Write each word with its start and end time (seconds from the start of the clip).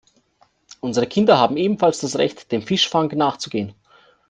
Unsere 0.79 1.05
Kinder 1.05 1.37
haben 1.37 1.57
ebenfalls 1.57 1.99
das 1.99 2.15
Recht, 2.15 2.51
dem 2.51 2.63
Fischfang 2.63 3.09
nachzugehen. 3.15 3.75